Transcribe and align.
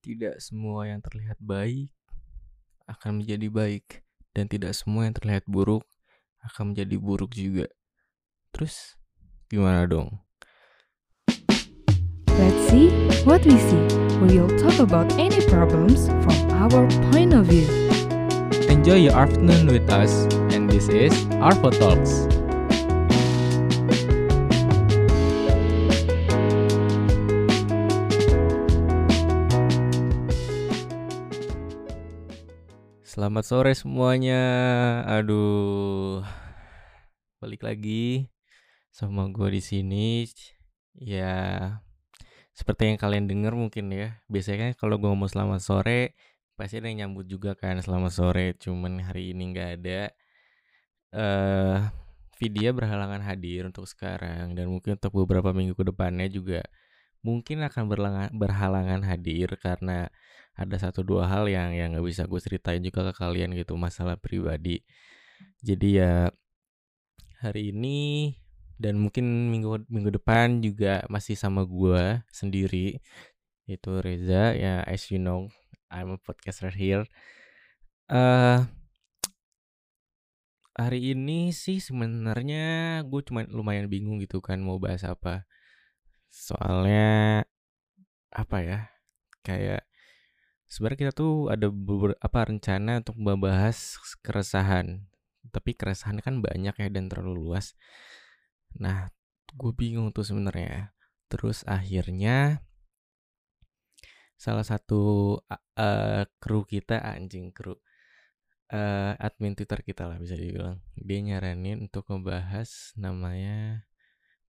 Tidak 0.00 0.40
semua 0.40 0.88
yang 0.88 1.04
terlihat 1.04 1.36
baik 1.36 1.92
akan 2.88 3.20
menjadi 3.20 3.52
baik 3.52 4.00
dan 4.32 4.48
tidak 4.48 4.72
semua 4.72 5.04
yang 5.04 5.12
terlihat 5.12 5.44
buruk 5.44 5.84
akan 6.40 6.72
menjadi 6.72 6.96
buruk 6.96 7.36
juga. 7.36 7.68
Terus 8.56 8.96
gimana 9.52 9.84
dong? 9.84 10.24
Let's 12.32 12.72
see 12.72 12.88
what 13.28 13.44
we 13.44 13.60
see. 13.60 13.84
We'll 14.24 14.48
talk 14.56 14.80
about 14.80 15.12
any 15.20 15.44
problems 15.44 16.08
from 16.24 16.38
our 16.56 16.88
point 17.12 17.36
of 17.36 17.52
view. 17.52 17.68
Enjoy 18.72 18.96
your 18.96 19.12
afternoon 19.12 19.68
with 19.68 19.84
us 19.92 20.24
and 20.56 20.64
this 20.64 20.88
is 20.88 21.12
Arvo 21.44 21.68
Talks. 21.76 22.39
Selamat 33.20 33.44
sore 33.44 33.76
semuanya. 33.76 34.40
Aduh. 35.04 36.24
Balik 37.36 37.68
lagi 37.68 38.32
sama 38.88 39.28
gue 39.28 39.44
di 39.52 39.60
sini. 39.60 40.24
Ya, 40.96 41.36
seperti 42.56 42.88
yang 42.88 42.96
kalian 42.96 43.28
dengar 43.28 43.52
mungkin 43.52 43.92
ya. 43.92 44.16
Biasanya 44.24 44.72
kan 44.72 44.80
kalau 44.80 44.96
gue 44.96 45.12
ngomong 45.12 45.28
selamat 45.28 45.60
sore, 45.60 46.16
pasti 46.56 46.80
ada 46.80 46.88
yang 46.88 47.12
nyambut 47.12 47.28
juga 47.28 47.52
kan 47.52 47.76
selamat 47.84 48.08
sore. 48.08 48.56
Cuman 48.56 49.04
hari 49.04 49.36
ini 49.36 49.52
nggak 49.52 49.70
ada. 49.84 50.00
Eh, 51.12 51.76
Vidya 52.40 52.72
berhalangan 52.72 53.20
hadir 53.20 53.68
untuk 53.68 53.84
sekarang 53.84 54.56
dan 54.56 54.64
mungkin 54.72 54.96
untuk 54.96 55.12
beberapa 55.12 55.52
minggu 55.52 55.76
ke 55.76 55.84
depannya 55.92 56.24
juga 56.32 56.64
mungkin 57.20 57.60
akan 57.68 57.84
berhalangan 58.32 59.02
hadir 59.04 59.60
karena 59.60 60.08
ada 60.60 60.76
satu 60.76 61.00
dua 61.00 61.24
hal 61.24 61.48
yang 61.48 61.72
yang 61.72 61.96
nggak 61.96 62.04
bisa 62.04 62.28
gue 62.28 62.36
ceritain 62.36 62.84
juga 62.84 63.08
ke 63.08 63.12
kalian 63.16 63.56
gitu 63.56 63.80
masalah 63.80 64.20
pribadi. 64.20 64.84
Jadi 65.64 66.04
ya 66.04 66.28
hari 67.40 67.72
ini 67.72 68.36
dan 68.76 69.00
mungkin 69.00 69.48
minggu 69.48 69.88
minggu 69.88 70.20
depan 70.20 70.60
juga 70.60 71.00
masih 71.08 71.32
sama 71.36 71.64
gue 71.64 72.20
sendiri 72.28 73.00
itu 73.64 73.90
Reza 74.04 74.52
ya 74.52 74.84
as 74.84 75.08
you 75.08 75.16
know 75.16 75.48
I'm 75.88 76.12
a 76.12 76.18
podcaster 76.20 76.72
here. 76.72 77.08
Eh 78.12 78.60
hari 80.76 81.12
ini 81.16 81.52
sih 81.56 81.80
sebenarnya 81.80 83.00
gue 83.08 83.20
cuma 83.24 83.44
lumayan 83.48 83.88
bingung 83.88 84.20
gitu 84.20 84.44
kan 84.44 84.60
mau 84.60 84.76
bahas 84.76 85.08
apa. 85.08 85.48
Soalnya 86.28 87.42
apa 88.32 88.58
ya? 88.60 88.78
Kayak 89.40 89.89
sebenarnya 90.70 91.10
kita 91.10 91.12
tuh 91.12 91.50
ada 91.50 91.66
beberapa 91.68 92.40
rencana 92.46 93.02
untuk 93.02 93.18
membahas 93.18 93.98
keresahan. 94.22 95.02
Tapi 95.50 95.74
keresahan 95.74 96.22
kan 96.22 96.38
banyak 96.38 96.78
ya 96.78 96.88
dan 96.88 97.10
terlalu 97.10 97.50
luas. 97.50 97.74
Nah, 98.78 99.10
gue 99.50 99.72
bingung 99.74 100.14
tuh 100.14 100.22
sebenarnya. 100.22 100.94
Terus 101.26 101.66
akhirnya 101.66 102.62
salah 104.38 104.64
satu 104.64 105.36
uh, 105.52 106.22
kru 106.40 106.64
kita 106.64 106.96
anjing 107.02 107.52
kru 107.52 107.76
uh, 108.72 109.12
admin 109.18 109.52
Twitter 109.58 109.82
kita 109.82 110.06
lah 110.06 110.16
bisa 110.22 110.38
dibilang. 110.38 110.78
Dia 110.94 111.18
nyaranin 111.18 111.90
untuk 111.90 112.06
ngebahas 112.06 112.94
namanya 112.94 113.90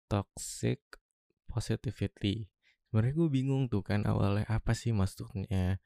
toxic 0.06 0.84
positivity. 1.48 2.52
Sebenarnya 2.90 3.14
gue 3.14 3.28
bingung 3.30 3.70
tuh 3.70 3.86
kan 3.86 4.02
awalnya 4.02 4.42
apa 4.50 4.74
sih 4.74 4.90
maksudnya 4.90 5.78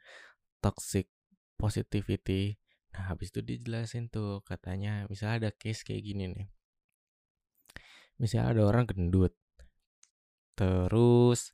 toxic 0.65 1.13
positivity. 1.61 2.57
Nah, 2.97 3.13
habis 3.13 3.29
itu 3.29 3.45
dijelasin 3.45 4.09
tuh 4.09 4.41
katanya 4.49 5.05
misalnya 5.13 5.37
ada 5.45 5.51
case 5.53 5.85
kayak 5.85 6.01
gini 6.01 6.33
nih. 6.33 6.47
Misalnya 8.17 8.57
ada 8.57 8.63
orang 8.65 8.89
gendut. 8.89 9.37
Terus 10.57 11.53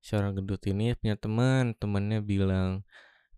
si 0.00 0.16
orang 0.16 0.40
gendut 0.40 0.64
ini 0.64 0.96
punya 0.96 1.20
teman, 1.20 1.76
temennya 1.76 2.24
bilang, 2.24 2.88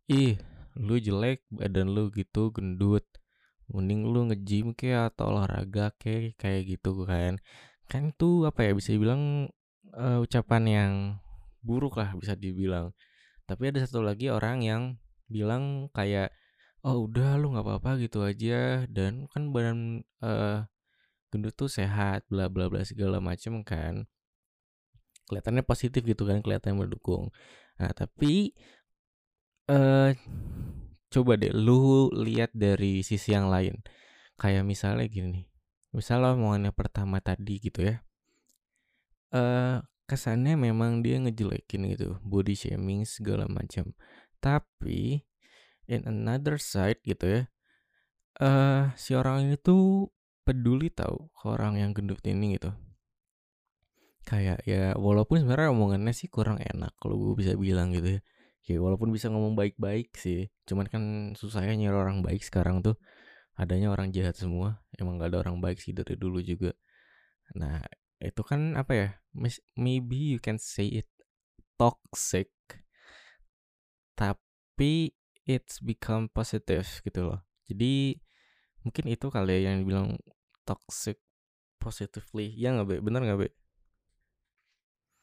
"Ih, 0.06 0.38
lu 0.78 0.94
jelek 1.02 1.42
badan 1.50 1.90
lu 1.90 2.14
gitu 2.14 2.54
gendut. 2.54 3.02
Mending 3.66 4.06
lu 4.06 4.30
nge-gym 4.30 4.78
kayak 4.78 5.10
atau 5.18 5.34
olahraga 5.34 5.90
kayak 5.98 6.38
kayak 6.38 6.78
gitu 6.78 7.02
kan." 7.02 7.42
Kan 7.90 8.14
itu 8.14 8.46
apa 8.46 8.62
ya 8.62 8.78
bisa 8.78 8.94
dibilang 8.94 9.50
uh, 9.96 10.22
ucapan 10.22 10.62
yang 10.70 10.92
buruk 11.64 11.98
lah 11.98 12.14
bisa 12.16 12.34
dibilang. 12.38 12.94
Tapi 13.48 13.72
ada 13.72 13.80
satu 13.84 14.04
lagi 14.04 14.28
orang 14.28 14.60
yang 14.64 14.82
bilang 15.28 15.92
kayak 15.92 16.32
oh 16.84 17.08
udah 17.08 17.36
lu 17.40 17.54
nggak 17.56 17.64
apa-apa 17.64 17.90
gitu 18.02 18.24
aja. 18.24 18.84
Dan 18.88 19.26
kan 19.32 19.50
badan 19.54 20.04
uh, 20.20 20.68
gendut 21.32 21.54
tuh 21.56 21.68
sehat 21.68 22.24
bla 22.28 22.46
bla 22.52 22.68
bla 22.68 22.84
segala 22.84 23.18
macem 23.18 23.60
kan. 23.64 24.04
Kelihatannya 25.28 25.64
positif 25.64 26.04
gitu 26.04 26.24
kan 26.24 26.40
kelihatan 26.40 26.76
mendukung. 26.80 27.32
Nah 27.80 27.90
tapi 27.92 28.56
uh, 29.68 30.12
coba 31.08 31.32
deh 31.40 31.52
lu 31.52 32.12
lihat 32.12 32.52
dari 32.56 33.00
sisi 33.04 33.32
yang 33.32 33.48
lain. 33.52 33.80
Kayak 34.38 34.64
misalnya 34.64 35.04
gini 35.10 35.28
nih 35.34 35.46
misalnya 35.92 36.36
omongannya 36.36 36.72
pertama 36.74 37.18
tadi 37.18 37.60
gitu 37.60 37.84
ya. 37.84 37.96
Uh, 39.28 39.84
kesannya 40.08 40.56
memang 40.56 41.04
dia 41.04 41.20
ngejelekin 41.20 41.92
gitu 41.92 42.16
body 42.24 42.56
shaming 42.56 43.04
segala 43.04 43.44
macam. 43.44 43.92
Tapi 44.40 45.22
in 45.84 46.08
another 46.08 46.56
side 46.56 47.00
gitu 47.04 47.24
ya 47.28 47.42
uh, 48.42 48.94
si 48.94 49.14
orang 49.14 49.46
ini 49.46 49.56
tuh 49.58 50.10
peduli 50.46 50.88
tahu 50.88 51.28
orang 51.44 51.76
yang 51.78 51.90
gendut 51.92 52.22
ini 52.24 52.56
gitu. 52.56 52.72
Kayak 54.24 54.60
ya 54.68 54.92
walaupun 54.96 55.44
sebenarnya 55.44 55.72
omongannya 55.72 56.12
sih 56.12 56.28
kurang 56.28 56.60
enak 56.60 56.92
kalau 57.00 57.16
gue 57.16 57.34
bisa 57.36 57.52
bilang 57.58 57.92
gitu 57.92 58.18
ya. 58.18 58.22
Ya 58.68 58.76
walaupun 58.84 59.08
bisa 59.08 59.32
ngomong 59.32 59.56
baik-baik 59.56 60.12
sih 60.20 60.52
cuman 60.68 60.84
kan 60.92 61.02
susahnya 61.32 61.72
nyari 61.72 61.96
orang 61.96 62.20
baik 62.20 62.44
sekarang 62.44 62.84
tuh. 62.84 62.96
Adanya 63.58 63.90
orang 63.90 64.14
jahat 64.14 64.38
semua 64.38 64.84
emang 64.94 65.18
gak 65.18 65.34
ada 65.34 65.38
orang 65.42 65.58
baik 65.58 65.82
sih 65.82 65.96
dari 65.96 66.14
dulu 66.14 66.38
juga. 66.44 66.72
Nah 67.56 67.80
itu 68.18 68.42
kan 68.42 68.74
apa 68.74 68.92
ya 68.94 69.08
maybe 69.78 70.34
you 70.34 70.38
can 70.42 70.58
say 70.58 70.86
it 71.02 71.08
toxic. 71.78 72.50
Tapi 74.18 75.14
it's 75.46 75.78
become 75.80 76.28
positive 76.28 76.84
gitu 77.06 77.20
loh. 77.30 77.40
Jadi 77.70 78.18
mungkin 78.82 79.04
itu 79.10 79.26
kali 79.30 79.62
ya 79.62 79.72
yang 79.72 79.84
dibilang 79.86 80.08
toxic 80.66 81.18
positively. 81.78 82.50
Ya 82.58 82.74
nggak 82.74 82.86
be? 82.90 82.96
Bener 83.04 83.22
nggak 83.24 83.40
be? 83.46 83.48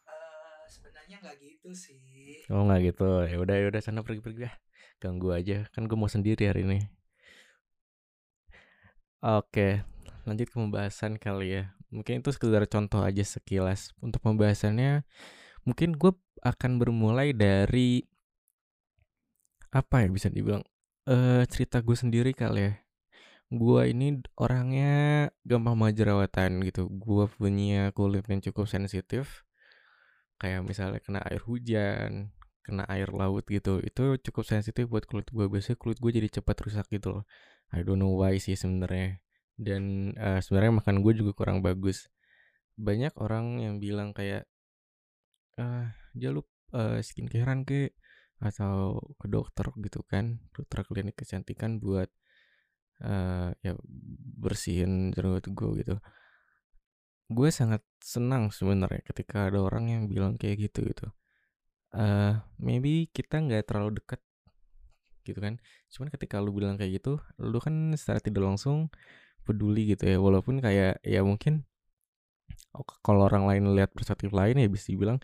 Uh, 0.09 0.63
sebenarnya 0.69 1.17
nggak 1.21 1.37
gitu 1.41 1.69
sih. 1.75 2.45
Oh 2.49 2.65
nggak 2.67 2.81
gitu. 2.93 3.03
Ya 3.31 3.37
udah 3.43 3.55
ya 3.61 3.65
udah 3.71 3.81
sana 3.83 4.01
pergi 4.05 4.21
pergi 4.25 4.41
ya 4.47 4.53
ganggu 5.03 5.29
aja. 5.35 5.57
Kan 5.73 5.85
gue 5.89 5.97
mau 5.99 6.09
sendiri 6.09 6.43
hari 6.49 6.61
ini. 6.67 6.79
Oke 9.25 9.83
lanjut 10.25 10.47
ke 10.49 10.55
pembahasan 10.57 11.21
kali 11.21 11.59
ya 11.61 11.74
mungkin 11.93 12.21
itu 12.21 12.29
sekedar 12.33 12.65
contoh 12.69 13.01
aja 13.01 13.23
sekilas. 13.25 13.93
Untuk 14.01 14.21
pembahasannya 14.23 15.03
mungkin 15.65 15.97
gue 15.97 16.13
akan 16.45 16.77
bermulai 16.77 17.33
dari 17.33 18.05
apa 19.73 20.05
ya 20.05 20.09
bisa 20.13 20.29
dibilang 20.31 20.63
uh, 21.09 21.43
cerita 21.49 21.81
gue 21.81 21.97
sendiri 21.97 22.31
kali 22.31 22.71
ya. 22.71 22.73
Gue 23.51 23.93
ini 23.93 24.21
orangnya 24.39 25.29
gampang 25.45 25.77
banget 25.77 26.05
jerawatan 26.05 26.65
gitu. 26.65 26.89
Gue 26.89 27.29
punya 27.29 27.93
kulit 27.93 28.25
yang 28.29 28.41
cukup 28.41 28.65
sensitif. 28.69 29.45
Kayak 30.41 30.67
misalnya 30.67 30.99
kena 30.99 31.21
air 31.23 31.41
hujan 31.43 32.35
kena 32.65 32.81
air 32.89 33.13
laut 33.13 33.45
gitu 33.45 33.77
itu 33.85 34.17
cukup 34.25 34.41
sensitif 34.41 34.89
buat 34.89 35.05
kulit 35.05 35.29
gue 35.29 35.45
biasanya 35.45 35.77
kulit 35.77 36.01
gue 36.01 36.11
jadi 36.17 36.41
cepat 36.41 36.65
rusak 36.65 36.89
gitu 36.89 37.21
loh. 37.21 37.23
I 37.69 37.85
don't 37.85 38.01
know 38.01 38.17
why 38.17 38.41
sih 38.41 38.57
sebenarnya 38.57 39.21
dan 39.55 40.13
uh, 40.19 40.39
sebenarnya 40.43 40.83
makan 40.83 40.95
gue 40.99 41.13
juga 41.15 41.31
kurang 41.35 41.59
bagus. 41.63 42.11
Banyak 42.75 43.15
orang 43.19 43.63
yang 43.63 43.79
bilang 43.79 44.11
kayak 44.11 44.47
ah 45.55 45.95
jaluk 46.11 46.47
uh, 46.75 46.99
skincarean 46.99 47.63
ke? 47.63 47.95
Atau 48.43 48.99
ke 49.15 49.31
dokter 49.31 49.71
gitu 49.79 50.03
kan. 50.03 50.43
Dokter 50.51 50.83
klinik 50.83 51.15
kecantikan 51.15 51.79
buat 51.79 52.11
uh, 52.99 53.55
ya 53.63 53.73
bersihin 54.39 55.15
jerawat 55.15 55.47
gue 55.47 55.69
gitu. 55.81 55.95
Gue 57.31 57.49
sangat 57.49 57.81
senang 58.03 58.53
sebenarnya 58.53 59.01
ketika 59.07 59.49
ada 59.49 59.63
orang 59.63 59.89
yang 59.89 60.03
bilang 60.11 60.35
kayak 60.35 60.69
gitu 60.69 60.83
gitu. 60.85 61.07
Uh, 61.95 62.43
maybe 62.59 63.07
kita 63.15 63.39
nggak 63.39 63.71
terlalu 63.71 64.03
dekat 64.03 64.19
gitu 65.23 65.39
kan. 65.39 65.57
Cuman 65.89 66.11
ketika 66.11 66.43
lu 66.43 66.51
bilang 66.51 66.75
kayak 66.75 67.01
gitu 67.01 67.23
lu 67.39 67.57
kan 67.63 67.95
secara 67.95 68.19
tidak 68.19 68.43
langsung 68.43 68.91
peduli 69.45 69.93
gitu 69.93 70.09
ya 70.09 70.17
walaupun 70.17 70.59
kayak 70.59 70.99
ya 71.05 71.21
mungkin 71.21 71.63
kalau 73.05 73.29
orang 73.29 73.47
lain 73.47 73.63
lihat 73.77 73.95
perspektif 73.95 74.35
lain 74.35 74.59
ya 74.59 74.67
bisa 74.67 74.91
dibilang 74.91 75.21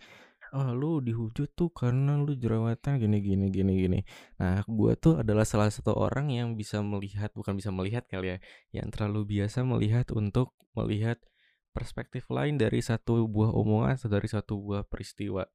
oh 0.52 0.72
lu 0.76 1.00
dihujat 1.00 1.56
tuh 1.56 1.72
karena 1.72 2.20
lu 2.20 2.36
jerawatan 2.36 3.00
gini 3.00 3.24
gini 3.24 3.48
gini 3.48 3.74
gini. 3.88 4.00
Nah 4.36 4.60
gue 4.68 4.92
tuh 5.00 5.24
adalah 5.24 5.48
salah 5.48 5.72
satu 5.72 5.96
orang 5.96 6.28
yang 6.28 6.60
bisa 6.60 6.84
melihat 6.84 7.32
bukan 7.32 7.56
bisa 7.56 7.72
melihat 7.72 8.04
kali 8.12 8.36
ya 8.36 8.38
yang 8.76 8.92
terlalu 8.92 9.40
biasa 9.40 9.64
melihat 9.64 10.12
untuk 10.12 10.52
melihat 10.76 11.24
perspektif 11.72 12.28
lain 12.28 12.60
dari 12.60 12.84
satu 12.84 13.24
buah 13.32 13.56
omongan 13.56 13.96
atau 13.96 14.12
dari 14.12 14.28
satu 14.28 14.60
buah 14.60 14.84
peristiwa. 14.84 15.48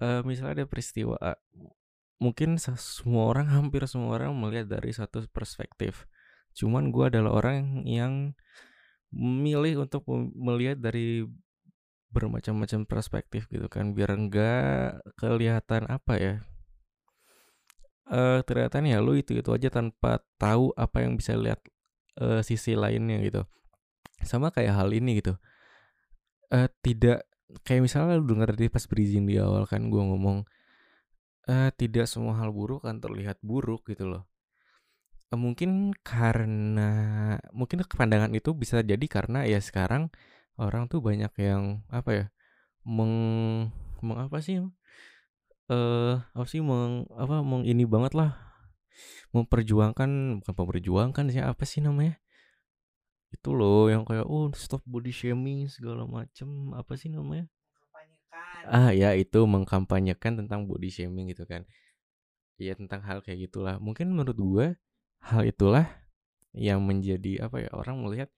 Uh, 0.00 0.20
misalnya 0.28 0.64
ada 0.64 0.66
peristiwa 0.68 1.16
mungkin 2.20 2.60
semua 2.60 3.32
orang 3.32 3.48
hampir 3.48 3.84
semua 3.88 4.20
orang 4.20 4.36
melihat 4.36 4.76
dari 4.76 4.92
satu 4.92 5.24
perspektif 5.32 6.04
cuman 6.56 6.90
gue 6.90 7.04
adalah 7.06 7.42
orang 7.42 7.86
yang 7.86 8.34
memilih 9.10 9.86
untuk 9.86 10.06
melihat 10.34 10.78
dari 10.78 11.26
bermacam-macam 12.10 12.86
perspektif 12.86 13.46
gitu 13.50 13.70
kan 13.70 13.94
biar 13.94 14.14
enggak 14.14 14.98
kelihatan 15.14 15.86
apa 15.86 16.14
ya 16.18 16.34
uh, 18.10 18.42
ternyata 18.42 18.82
ya 18.82 18.98
lu 18.98 19.14
itu 19.14 19.38
itu 19.38 19.50
aja 19.54 19.70
tanpa 19.70 20.22
tahu 20.38 20.74
apa 20.74 21.06
yang 21.06 21.14
bisa 21.14 21.38
lihat 21.38 21.62
uh, 22.18 22.42
sisi 22.42 22.74
lainnya 22.74 23.22
gitu. 23.22 23.46
Sama 24.26 24.50
kayak 24.50 24.74
hal 24.74 24.90
ini 24.90 25.22
gitu 25.22 25.38
uh, 26.50 26.68
tidak 26.82 27.26
kayak 27.66 27.82
misalnya 27.86 28.18
lu 28.18 28.26
dengar 28.26 28.52
tadi 28.52 28.70
pas 28.70 28.84
berizin 28.86 29.26
di 29.26 29.38
awal 29.38 29.66
kan 29.66 29.90
gue 29.90 30.02
ngomong 30.02 30.46
uh, 31.50 31.70
tidak 31.74 32.06
semua 32.10 32.38
hal 32.38 32.50
buruk 32.54 32.84
akan 32.86 33.02
terlihat 33.02 33.38
buruk 33.42 33.86
gitu 33.90 34.06
loh 34.06 34.29
mungkin 35.38 35.94
karena 36.02 36.90
mungkin 37.54 37.86
kepandangan 37.86 38.34
itu 38.34 38.50
bisa 38.56 38.82
jadi 38.82 39.06
karena 39.06 39.46
ya 39.46 39.62
sekarang 39.62 40.10
orang 40.58 40.90
tuh 40.90 40.98
banyak 40.98 41.30
yang 41.38 41.86
apa 41.90 42.10
ya 42.10 42.24
meng, 42.82 43.14
meng 44.02 44.18
apa 44.18 44.42
sih 44.42 44.58
eh 45.70 46.14
apa 46.34 46.46
sih 46.50 46.58
meng 46.58 47.06
apa 47.14 47.46
meng 47.46 47.62
ini 47.62 47.86
banget 47.86 48.12
lah 48.18 48.34
memperjuangkan 49.30 50.42
bukan 50.42 50.54
memperjuangkan 50.58 51.24
sih 51.30 51.42
apa 51.42 51.62
sih 51.62 51.78
namanya 51.78 52.18
itu 53.30 53.50
loh 53.54 53.86
yang 53.86 54.02
kayak 54.02 54.26
oh 54.26 54.50
stop 54.58 54.82
body 54.82 55.14
shaming 55.14 55.70
segala 55.70 56.02
macem 56.02 56.74
apa 56.74 56.98
sih 56.98 57.08
namanya? 57.08 57.46
Ah 58.66 58.90
ya 58.90 59.14
itu 59.14 59.38
mengkampanyekan 59.46 60.44
tentang 60.44 60.66
body 60.66 60.90
shaming 60.90 61.30
gitu 61.30 61.46
kan. 61.46 61.62
Ya 62.58 62.74
tentang 62.74 63.00
hal 63.06 63.22
kayak 63.22 63.48
gitulah. 63.48 63.78
Mungkin 63.78 64.10
menurut 64.12 64.36
gue 64.36 64.66
hal 65.28 65.42
itulah 65.44 65.86
yang 66.56 66.82
menjadi 66.82 67.46
apa 67.46 67.62
ya 67.62 67.70
orang 67.76 68.02
melihat 68.02 68.30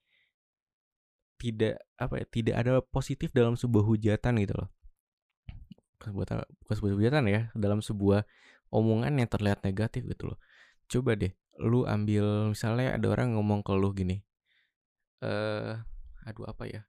tidak 1.40 1.82
apa 1.99 2.23
ya 2.23 2.25
tidak 2.31 2.55
ada 2.55 2.73
positif 2.82 3.34
dalam 3.34 3.58
sebuah 3.58 3.82
hujatan 3.82 4.38
gitu 4.43 4.55
loh. 4.55 4.70
Bukan 6.02 6.43
sebuah 6.75 6.94
hujatan 6.99 7.26
ya 7.31 7.50
dalam 7.55 7.79
sebuah 7.79 8.26
omongan 8.75 9.19
yang 9.23 9.29
terlihat 9.31 9.62
negatif 9.67 10.06
gitu 10.06 10.34
loh. 10.34 10.38
Coba 10.87 11.14
deh 11.19 11.34
lu 11.61 11.87
ambil 11.87 12.50
misalnya 12.50 12.96
ada 12.96 13.06
orang 13.12 13.37
ngomong 13.37 13.61
ke 13.61 13.76
lu 13.76 13.93
gini 13.93 14.25
eh 15.23 15.29
uh, 15.29 16.26
aduh 16.26 16.49
apa 16.49 16.64
ya 16.64 16.82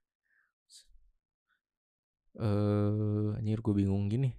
eh 2.40 3.38
uh, 3.38 3.60
gue 3.62 3.74
bingung 3.74 4.10
gini. 4.10 4.34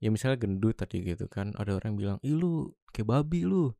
Ya 0.00 0.12
misalnya 0.12 0.40
gendut 0.40 0.76
tadi 0.76 1.00
gitu 1.00 1.28
kan 1.28 1.56
ada 1.56 1.76
orang 1.76 1.96
bilang 1.96 2.16
ih 2.24 2.36
lu 2.36 2.72
kayak 2.92 3.08
babi 3.08 3.44
lu 3.48 3.72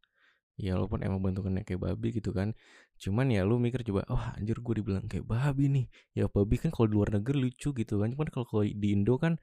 ya 0.54 0.78
walaupun 0.78 1.02
emang 1.02 1.18
bentukannya 1.18 1.66
kayak 1.66 1.82
babi 1.82 2.14
gitu 2.14 2.30
kan 2.30 2.54
cuman 2.94 3.26
ya 3.26 3.42
lu 3.42 3.58
mikir 3.58 3.82
coba 3.82 4.06
oh 4.06 4.22
anjir 4.38 4.62
gue 4.62 4.74
dibilang 4.78 5.06
kayak 5.10 5.26
babi 5.26 5.66
nih. 5.66 5.86
Ya 6.14 6.30
babi 6.30 6.62
kan 6.62 6.70
kalau 6.70 6.86
di 6.86 6.94
luar 6.94 7.10
negeri 7.18 7.50
lucu 7.50 7.74
gitu 7.74 7.94
kan 7.98 8.14
cuman 8.14 8.28
kalau 8.30 8.62
di 8.62 8.88
Indo 8.94 9.18
kan 9.18 9.42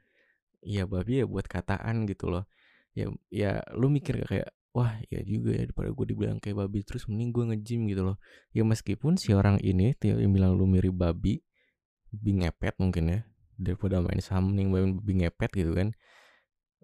ya 0.63 0.88
babi 0.88 1.24
ya 1.24 1.25
buat 1.28 1.46
kataan 1.52 2.08
gitu 2.08 2.31
loh. 2.31 2.48
Ya 2.96 3.12
ya 3.28 3.60
lu 3.75 3.92
mikir 3.92 4.24
kayak 4.24 4.56
wah 4.72 5.04
ya 5.12 5.19
juga 5.28 5.52
ya 5.52 5.68
daripada 5.68 5.92
gue 5.92 6.06
dibilang 6.16 6.40
kayak 6.40 6.63
babi 6.63 6.80
terus 6.88 7.04
mending 7.12 7.36
gue 7.36 7.44
nge-gym 7.52 7.81
gitu 7.92 8.07
loh. 8.07 8.18
Ya 8.56 8.64
meskipun 8.64 9.19
si 9.19 9.36
orang 9.36 9.60
ini 9.60 10.00
yang 10.00 10.31
bilang 10.31 10.56
lu 10.56 10.64
mirip 10.64 10.96
babi 10.96 11.44
babi 12.12 12.31
ngepet 12.44 12.75
mungkin 12.80 13.04
ya 13.07 13.19
daripada 13.60 14.00
main 14.00 14.19
saham 14.24 14.52
mending 14.52 14.72
main 14.72 14.96
babi 14.96 15.14
ngepet 15.24 15.52
gitu 15.60 15.72
kan 15.75 15.92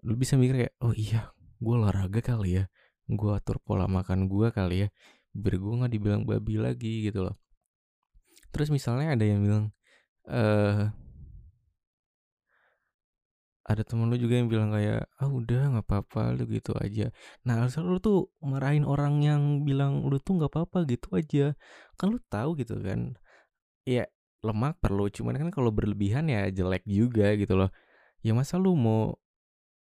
lu 0.04 0.14
bisa 0.14 0.38
mikir 0.38 0.68
kayak 0.68 0.74
oh 0.78 0.94
iya 0.94 1.32
gue 1.58 1.74
olahraga 1.74 2.22
kali 2.22 2.62
ya 2.62 2.64
gue 3.08 3.30
atur 3.34 3.56
pola 3.64 3.88
makan 3.88 4.28
gue 4.28 4.48
kali 4.52 4.86
ya 4.86 4.88
biar 5.32 5.54
gue 5.60 5.72
nggak 5.84 5.92
dibilang 5.92 6.22
babi 6.28 6.56
lagi 6.60 7.08
gitu 7.08 7.24
loh. 7.28 7.36
Terus 8.52 8.68
misalnya 8.72 9.16
ada 9.16 9.24
yang 9.24 9.40
bilang 9.44 9.64
eh 10.28 10.88
ada 13.68 13.84
temen 13.84 14.08
lu 14.08 14.16
juga 14.16 14.40
yang 14.40 14.48
bilang 14.48 14.72
kayak 14.72 15.04
ah 15.20 15.28
udah 15.28 15.76
nggak 15.76 15.84
apa-apa 15.84 16.32
lu 16.40 16.48
gitu 16.48 16.72
aja 16.80 17.12
nah 17.44 17.68
asal 17.68 17.84
lu 17.84 18.00
tuh 18.00 18.32
marahin 18.40 18.88
orang 18.88 19.20
yang 19.20 19.60
bilang 19.60 20.08
lu 20.08 20.16
tuh 20.16 20.40
nggak 20.40 20.48
apa-apa 20.56 20.88
gitu 20.88 21.12
aja. 21.12 21.52
Kan 22.00 22.16
lu 22.16 22.18
tahu 22.32 22.56
gitu 22.56 22.80
kan 22.80 23.12
ya 23.84 24.08
lemak 24.44 24.80
perlu 24.80 25.08
cuman 25.12 25.36
kan 25.36 25.48
kalau 25.52 25.68
berlebihan 25.74 26.28
ya 26.32 26.48
jelek 26.48 26.84
juga 26.88 27.36
gitu 27.36 27.54
loh. 27.60 27.70
Ya 28.24 28.32
masa 28.32 28.56
lu 28.56 28.72
mau 28.74 29.20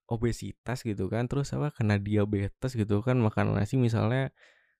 obesitas 0.07 0.87
gitu 0.87 1.11
kan 1.11 1.27
terus 1.27 1.51
apa 1.55 1.75
kena 1.75 1.99
diabetes 1.99 2.79
gitu 2.79 3.03
kan 3.03 3.19
makan 3.19 3.59
nasi 3.59 3.75
misalnya 3.79 4.31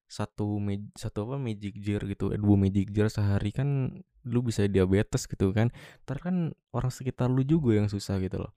satu 0.07 0.63
satu 0.95 1.19
apa 1.27 1.37
magic 1.43 1.75
jar 1.83 2.03
gitu 2.07 2.31
eh, 2.31 2.39
dua 2.39 2.55
magic 2.55 2.95
jar 2.95 3.11
sehari 3.11 3.51
kan 3.51 3.91
lu 4.27 4.41
bisa 4.43 4.67
diabetes 4.71 5.27
gitu 5.27 5.51
kan. 5.51 5.75
Ntar 6.07 6.19
kan 6.23 6.55
orang 6.71 6.93
sekitar 6.95 7.27
lu 7.31 7.43
juga 7.43 7.75
yang 7.79 7.91
susah 7.91 8.19
gitu 8.23 8.39
loh. 8.43 8.55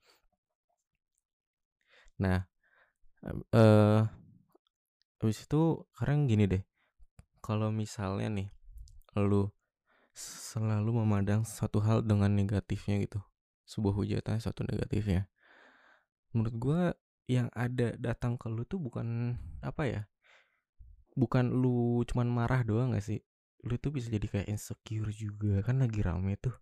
Nah 2.22 2.46
eh 3.52 4.00
habis 5.20 5.44
itu 5.44 5.84
sekarang 5.92 6.24
gini 6.24 6.48
deh 6.48 6.62
kalau 7.44 7.68
misalnya 7.68 8.32
nih 8.32 8.48
lu 9.20 9.52
selalu 10.16 11.04
memandang 11.04 11.44
satu 11.44 11.84
hal 11.84 12.00
dengan 12.00 12.32
negatifnya 12.32 12.96
gitu 13.04 13.20
sebuah 13.68 13.94
hujatan 14.00 14.40
satu 14.40 14.64
negatifnya 14.64 15.28
menurut 16.34 16.56
gue 16.56 16.82
yang 17.30 17.46
ada 17.54 17.94
datang 17.94 18.34
ke 18.34 18.50
lu 18.50 18.66
tuh 18.66 18.82
bukan 18.82 19.38
apa 19.62 19.82
ya 19.86 20.02
bukan 21.18 21.50
lu 21.50 22.02
cuman 22.06 22.28
marah 22.30 22.62
doang 22.62 22.94
gak 22.94 23.04
sih? 23.04 23.20
Lu 23.66 23.76
tuh 23.76 23.92
bisa 23.92 24.08
jadi 24.08 24.24
kayak 24.24 24.48
insecure 24.48 25.12
juga 25.12 25.60
kan 25.60 25.82
lagi 25.84 26.00
rame 26.00 26.38
tuh. 26.40 26.54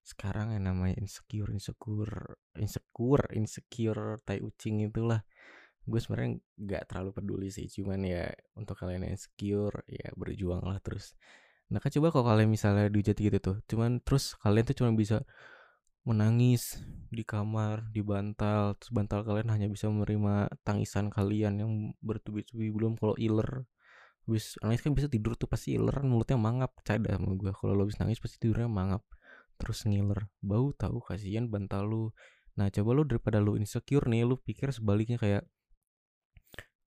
Sekarang 0.00 0.56
yang 0.56 0.64
namanya 0.72 0.96
insecure 0.96 1.52
insecure 1.52 2.40
insecure 2.56 3.24
insecure 3.36 4.16
tai 4.24 4.40
ucing 4.40 4.88
itulah. 4.88 5.20
Gue 5.84 6.00
sebenarnya 6.00 6.40
nggak 6.56 6.82
terlalu 6.88 7.10
peduli 7.12 7.48
sih 7.52 7.68
cuman 7.68 8.00
ya 8.08 8.24
untuk 8.56 8.78
kalian 8.80 9.04
yang 9.04 9.14
insecure 9.20 9.84
ya 9.84 10.08
berjuang 10.16 10.64
lah 10.64 10.80
terus. 10.80 11.12
Nah 11.68 11.78
kan 11.78 11.92
coba 11.92 12.08
kalau 12.08 12.24
kalian 12.32 12.48
misalnya 12.48 12.88
dihujat 12.88 13.16
gitu 13.20 13.38
tuh 13.38 13.56
cuman 13.68 14.00
terus 14.00 14.32
kalian 14.40 14.64
tuh 14.64 14.76
cuma 14.80 14.90
bisa 14.96 15.22
menangis 16.10 16.82
di 17.10 17.22
kamar, 17.22 17.86
di 17.94 18.02
bantal, 18.02 18.74
terus 18.78 18.90
bantal 18.90 19.22
kalian 19.22 19.48
hanya 19.54 19.66
bisa 19.70 19.86
menerima 19.86 20.50
tangisan 20.66 21.06
kalian 21.06 21.54
yang 21.62 21.72
bertubi-tubi 22.02 22.74
belum 22.74 22.98
kalau 22.98 23.14
iler. 23.14 23.66
Habis 24.26 24.58
nangis 24.62 24.82
kan 24.82 24.92
bisa 24.98 25.06
tidur 25.06 25.38
tuh 25.38 25.46
pasti 25.46 25.78
iler 25.78 25.94
kan 25.94 26.06
mulutnya 26.06 26.38
mangap, 26.38 26.74
percaya 26.74 26.98
sama 27.14 27.34
gue. 27.38 27.50
Kalau 27.54 27.72
lo 27.78 27.86
habis 27.86 27.98
nangis 28.02 28.18
pasti 28.18 28.36
tidurnya 28.42 28.66
mangap. 28.66 29.02
Terus 29.58 29.86
ngiler, 29.86 30.26
bau 30.42 30.74
tahu 30.74 30.98
kasihan 31.02 31.46
bantal 31.46 31.86
lu. 31.86 32.04
Nah, 32.58 32.66
coba 32.74 32.90
lu 32.98 33.02
daripada 33.06 33.38
lu 33.38 33.54
insecure 33.54 34.06
nih, 34.10 34.26
lu 34.26 34.34
pikir 34.38 34.74
sebaliknya 34.74 35.18
kayak 35.18 35.46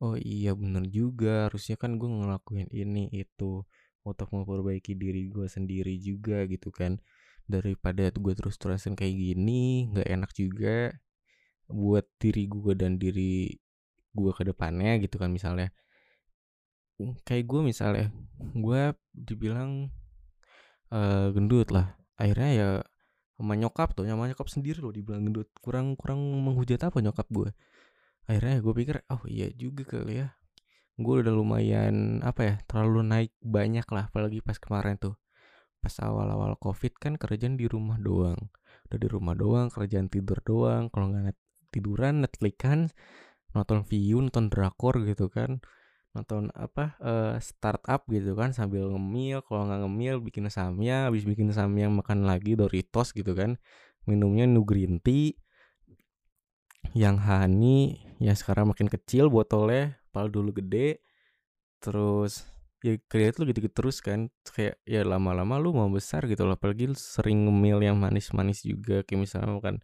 Oh 0.03 0.19
iya 0.19 0.51
bener 0.51 0.83
juga, 0.91 1.47
harusnya 1.47 1.79
kan 1.79 1.95
gue 1.95 2.09
ngelakuin 2.11 2.67
ini 2.75 3.07
itu 3.15 3.63
untuk 4.03 4.27
memperbaiki 4.35 4.99
diri 4.99 5.31
gue 5.31 5.47
sendiri 5.47 5.95
juga 5.95 6.43
gitu 6.43 6.75
kan 6.75 6.99
daripada 7.47 8.07
gue 8.09 8.33
terus 8.33 8.55
terusan 8.55 8.95
kayak 8.95 9.13
gini 9.13 9.91
nggak 9.91 10.07
enak 10.07 10.31
juga 10.35 10.95
buat 11.67 12.05
diri 12.19 12.47
gue 12.47 12.73
dan 12.75 12.99
diri 12.99 13.51
gue 14.13 14.31
ke 14.31 14.43
depannya 14.45 14.99
gitu 15.01 15.17
kan 15.17 15.31
misalnya. 15.31 15.73
Kayak 17.27 17.45
gue 17.49 17.61
misalnya 17.65 18.05
gue 18.39 18.81
dibilang 19.11 19.89
uh, 20.93 21.27
gendut 21.33 21.73
lah. 21.73 21.97
Akhirnya 22.15 22.49
ya 22.53 22.69
sama 23.33 23.57
nyokap 23.57 23.97
tuh 23.97 24.05
sama 24.05 24.29
nyokap 24.29 24.47
sendiri 24.47 24.79
loh 24.79 24.93
dibilang 24.93 25.25
gendut. 25.25 25.49
Kurang 25.59 25.97
kurang 25.97 26.21
menghujat 26.21 26.79
apa 26.85 27.01
nyokap 27.01 27.27
gue 27.33 27.51
akhirnya 28.23 28.63
gue 28.63 28.73
pikir 28.73 28.95
oh 29.11 29.23
iya 29.27 29.51
juga 29.51 29.83
kali 29.83 30.23
ya. 30.23 30.31
Gue 30.95 31.25
udah 31.25 31.33
lumayan 31.33 32.21
apa 32.21 32.41
ya 32.45 32.55
terlalu 32.69 33.01
naik 33.03 33.31
banyak 33.41 33.83
lah 33.89 34.07
apalagi 34.07 34.39
pas 34.45 34.55
kemarin 34.61 34.95
tuh 35.01 35.17
pas 35.83 35.91
awal-awal 35.99 36.55
covid 36.63 36.95
kan 36.95 37.19
kerjaan 37.19 37.59
di 37.59 37.67
rumah 37.67 37.99
doang. 37.99 38.39
Udah 38.87 38.97
di 39.03 39.07
rumah 39.11 39.35
doang 39.35 39.67
kerjaan 39.67 40.07
tidur 40.07 40.39
doang. 40.47 40.87
Kalau 40.87 41.11
nggak 41.11 41.23
net 41.27 41.37
tiduran 41.75 42.23
netflix 42.23 42.55
kan 42.55 42.79
nonton 43.51 43.83
view 43.83 44.23
nonton 44.23 44.47
drakor 44.47 45.03
gitu 45.03 45.27
kan. 45.27 45.59
Nonton 46.15 46.47
apa 46.55 46.95
uh, 47.03 47.35
startup 47.43 48.07
gitu 48.07 48.31
kan 48.39 48.55
sambil 48.55 48.87
ngemil. 48.87 49.43
Kalau 49.43 49.67
nggak 49.67 49.81
ngemil 49.83 50.15
bikin 50.23 50.47
samya 50.47 51.11
habis 51.11 51.27
bikin 51.27 51.51
samya 51.51 51.91
makan 51.91 52.23
lagi 52.23 52.55
Doritos 52.55 53.11
gitu 53.11 53.35
kan. 53.35 53.59
Minumnya 54.07 54.47
nu 54.47 54.63
green 54.63 55.03
tea 55.03 55.35
yang 56.95 57.19
Hani 57.19 57.99
yang 58.23 58.37
sekarang 58.39 58.71
makin 58.71 58.87
kecil 58.87 59.27
botolnya, 59.27 59.99
padahal 60.15 60.31
dulu 60.31 60.55
gede. 60.63 61.03
Terus 61.83 62.52
ya 62.83 62.99
kayak 63.07 63.39
itu 63.39 63.39
gitu-gitu 63.49 63.75
terus 63.79 63.97
kan 64.03 64.27
kayak 64.51 64.75
ya 64.83 65.07
lama-lama 65.07 65.55
lu 65.55 65.71
mau 65.71 65.87
besar 65.87 66.27
gitu 66.27 66.43
loh 66.43 66.59
apalagi 66.59 66.91
lu 66.91 66.97
sering 66.99 67.47
ngemil 67.47 67.79
yang 67.79 67.95
manis-manis 67.95 68.67
juga 68.67 69.07
kayak 69.07 69.21
misalnya 69.23 69.55
makan 69.55 69.77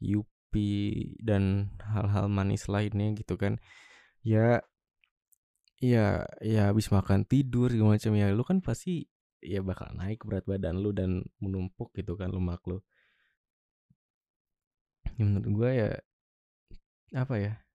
Yupi 0.00 1.16
dan 1.16 1.72
hal-hal 1.80 2.28
manis 2.28 2.68
lainnya 2.68 3.16
gitu 3.16 3.40
kan. 3.40 3.56
Ya 4.20 4.60
ya 5.80 6.24
ya 6.40 6.72
habis 6.72 6.88
makan 6.92 7.24
tidur 7.28 7.68
segala 7.72 7.96
macam 7.96 8.12
ya 8.16 8.32
lu 8.32 8.44
kan 8.44 8.58
pasti 8.64 9.04
ya 9.44 9.60
bakal 9.60 9.92
naik 9.96 10.24
berat 10.24 10.44
badan 10.48 10.80
lu 10.80 10.92
dan 10.92 11.24
menumpuk 11.40 11.92
gitu 11.96 12.16
kan 12.20 12.28
lemak 12.32 12.60
lu. 12.68 12.80
Ya 15.16 15.22
menurut 15.24 15.48
gue 15.48 15.70
ya 15.72 15.88
apa 17.16 17.34
ya 17.40 17.65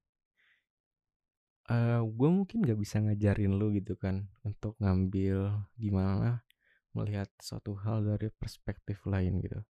eh 1.72 2.02
gue 2.04 2.30
mungkin 2.30 2.68
gak 2.68 2.80
bisa 2.80 3.00
ngajarin 3.00 3.56
lu 3.56 3.72
gitu 3.72 3.96
kan 3.96 4.28
untuk 4.44 4.76
ngambil 4.84 5.64
gimana 5.80 6.44
melihat 6.92 7.32
suatu 7.40 7.80
hal 7.80 8.04
dari 8.04 8.28
perspektif 8.36 9.08
lain 9.08 9.40
gitu. 9.40 9.64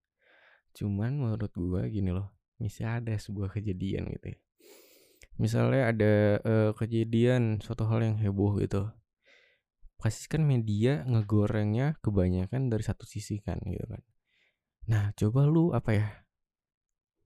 Cuman 0.72 1.20
menurut 1.20 1.52
gue 1.52 1.82
gini 1.92 2.10
loh 2.14 2.32
misalnya 2.60 3.04
ada 3.04 3.14
sebuah 3.20 3.52
kejadian 3.52 4.08
gitu 4.16 4.32
ya. 4.32 4.38
Misalnya 5.40 5.82
ada 5.92 6.12
eh, 6.40 6.70
kejadian 6.76 7.60
suatu 7.64 7.88
hal 7.88 8.04
yang 8.04 8.16
heboh 8.20 8.60
gitu. 8.60 8.88
Pasti 10.00 10.32
kan 10.32 10.44
media 10.44 11.04
ngegorengnya 11.04 12.00
kebanyakan 12.00 12.72
dari 12.72 12.84
satu 12.84 13.04
sisi 13.04 13.40
kan 13.44 13.60
gitu 13.68 13.84
kan. 13.84 14.00
Nah 14.88 15.12
coba 15.12 15.44
lu 15.44 15.76
apa 15.76 15.90
ya 15.92 16.08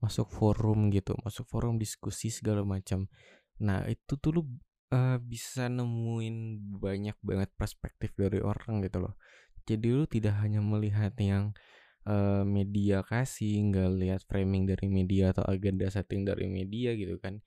masuk 0.03 0.29
forum 0.29 0.93
gitu 0.93 1.17
masuk 1.25 1.47
forum 1.47 1.79
diskusi 1.79 2.35
segala 2.35 2.67
macam. 2.67 3.07
Nah 3.63 3.87
itu 3.87 4.19
tuh 4.19 4.31
lu 4.35 4.43
uh, 4.93 5.17
bisa 5.23 5.71
nemuin 5.71 6.61
banyak 6.81 7.17
banget 7.25 7.51
perspektif 7.57 8.13
dari 8.19 8.43
orang 8.43 8.85
gitu 8.85 9.05
loh. 9.05 9.15
Jadi 9.65 9.89
lu 9.89 10.05
tidak 10.05 10.37
hanya 10.45 10.61
melihat 10.61 11.17
yang 11.17 11.57
uh, 12.05 12.45
media 12.45 13.01
kasih 13.01 13.73
nggak 13.73 13.91
lihat 13.97 14.21
framing 14.29 14.69
dari 14.69 14.91
media 14.93 15.33
atau 15.33 15.45
agenda 15.49 15.89
setting 15.89 16.29
dari 16.29 16.51
media 16.51 16.93
gitu 16.93 17.17
kan. 17.17 17.41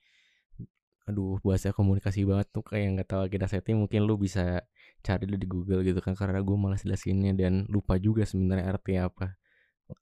Aduh 1.07 1.39
bahasa 1.45 1.71
komunikasi 1.71 2.25
banget 2.25 2.47
tuh 2.51 2.65
kayak 2.65 2.99
nggak 2.99 3.09
tahu 3.09 3.21
agenda 3.29 3.47
setting 3.47 3.77
mungkin 3.79 4.03
lu 4.09 4.17
bisa 4.17 4.65
cari 5.05 5.25
di 5.29 5.47
Google 5.47 5.85
gitu 5.85 6.01
kan 6.03 6.17
karena 6.17 6.41
gue 6.41 6.57
malas 6.57 6.83
jelasinnya 6.83 7.31
dan 7.37 7.69
lupa 7.69 7.95
juga 8.01 8.25
sebenarnya 8.25 8.75
artinya 8.75 9.01
apa 9.07 9.37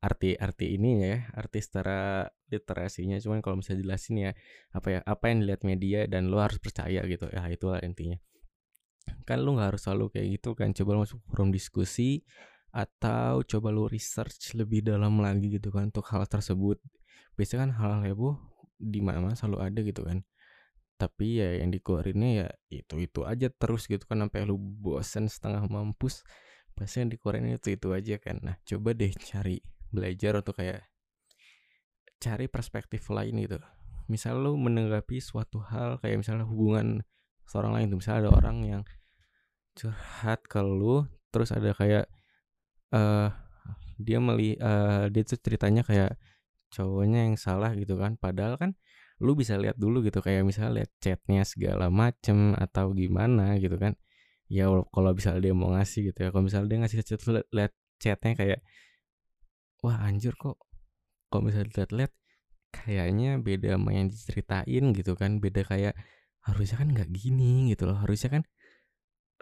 arti 0.02 0.34
arti 0.34 0.78
ini 0.78 1.02
ya 1.06 1.30
arti 1.38 1.62
secara 1.62 2.26
literasinya. 2.50 3.18
Cuman 3.22 3.40
kalau 3.46 3.62
misalnya 3.62 3.86
jelasin 3.86 4.16
ya 4.18 4.32
apa 4.74 4.88
ya 4.90 5.00
apa 5.06 5.30
yang 5.30 5.46
dilihat 5.46 5.62
media 5.62 6.00
dan 6.10 6.30
lo 6.34 6.42
harus 6.42 6.58
percaya 6.58 7.06
gitu. 7.06 7.30
Ya 7.30 7.46
itulah 7.50 7.80
intinya. 7.86 8.18
Kan 9.26 9.46
lo 9.46 9.58
nggak 9.58 9.76
harus 9.76 9.82
selalu 9.86 10.06
kayak 10.14 10.28
gitu 10.42 10.50
kan. 10.58 10.74
Coba 10.74 11.06
masuk 11.06 11.22
forum 11.30 11.54
diskusi 11.54 12.26
atau 12.76 13.40
coba 13.46 13.72
lo 13.72 13.88
research 13.88 14.58
lebih 14.58 14.84
dalam 14.84 15.22
lagi 15.22 15.48
gitu 15.48 15.70
kan 15.70 15.94
untuk 15.94 16.06
hal 16.10 16.26
tersebut. 16.26 16.82
Biasanya 17.38 17.70
kan 17.70 17.72
hal-hal 17.78 18.02
heboh 18.12 18.36
di 18.76 19.00
mana-mana 19.00 19.38
selalu 19.38 19.58
ada 19.62 19.80
gitu 19.86 20.02
kan. 20.04 20.26
Tapi 20.96 21.44
ya 21.44 21.60
yang 21.60 21.76
dikeluarinnya 21.76 22.30
ya 22.40 22.48
itu 22.72 22.96
itu 23.04 23.22
aja 23.28 23.52
terus 23.52 23.86
gitu 23.86 24.04
kan 24.08 24.24
sampai 24.26 24.48
lu 24.48 24.56
bosen 24.56 25.28
setengah 25.28 25.68
mampus 25.68 26.24
pasti 26.76 27.04
yang 27.04 27.12
dikeluarin 27.12 27.56
itu 27.56 27.76
itu 27.76 27.88
aja 27.92 28.16
kan. 28.20 28.40
Nah 28.44 28.56
coba 28.64 28.96
deh 28.96 29.12
cari 29.16 29.60
belajar 29.96 30.44
atau 30.44 30.52
kayak 30.52 30.84
cari 32.20 32.52
perspektif 32.52 33.08
lain 33.08 33.40
gitu. 33.40 33.60
Misal 34.12 34.44
lu 34.44 34.60
menanggapi 34.60 35.18
suatu 35.24 35.64
hal 35.66 35.98
kayak 36.04 36.22
misalnya 36.22 36.46
hubungan 36.46 37.02
seorang 37.46 37.74
lain 37.74 37.88
tuh 37.94 37.98
misalnya 38.02 38.20
ada 38.28 38.32
orang 38.34 38.58
yang 38.66 38.82
curhat 39.78 40.46
ke 40.46 40.60
lu 40.64 41.06
terus 41.30 41.52
ada 41.52 41.76
kayak 41.76 42.08
uh, 42.96 43.30
dia 44.00 44.20
meli 44.20 44.56
uh, 44.60 45.08
dia 45.12 45.24
tuh 45.28 45.40
ceritanya 45.40 45.84
kayak 45.84 46.16
cowoknya 46.72 47.28
yang 47.28 47.36
salah 47.40 47.72
gitu 47.76 47.96
kan. 47.96 48.20
Padahal 48.20 48.60
kan 48.60 48.76
lu 49.24 49.32
bisa 49.36 49.56
lihat 49.56 49.80
dulu 49.80 50.04
gitu 50.04 50.20
kayak 50.20 50.44
misalnya 50.44 50.84
lihat 50.84 50.92
chatnya 51.00 51.48
segala 51.48 51.88
macem 51.88 52.52
atau 52.56 52.92
gimana 52.92 53.56
gitu 53.60 53.80
kan. 53.80 53.96
Ya 54.52 54.70
kalau 54.94 55.12
misalnya 55.18 55.42
dia 55.50 55.54
mau 55.58 55.74
ngasih 55.74 56.14
gitu 56.14 56.20
ya 56.26 56.30
kalau 56.30 56.46
misalnya 56.46 56.68
dia 56.70 56.80
ngasih 56.86 56.98
chat 57.02 57.22
lihat 57.50 57.74
chatnya 57.98 58.34
kayak 58.38 58.60
wah 59.84 60.00
anjir 60.06 60.36
kok. 60.38 60.60
Kalau 61.32 61.42
misalnya 61.44 61.72
lihat-lihat 61.76 62.14
kayaknya 62.72 63.40
beda 63.40 63.76
sama 63.76 63.92
yang 63.96 64.08
diceritain 64.12 64.86
gitu 64.96 65.14
kan. 65.18 65.40
Beda 65.44 65.66
kayak 65.66 65.96
harusnya 66.46 66.78
kan 66.84 66.90
nggak 66.94 67.10
gini 67.12 67.74
gitu 67.74 67.90
loh. 67.90 67.98
Harusnya 68.00 68.40
kan 68.40 68.44